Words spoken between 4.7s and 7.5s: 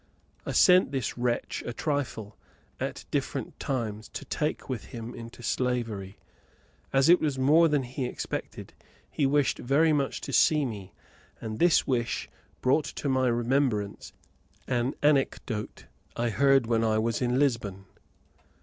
him into slavery. As it was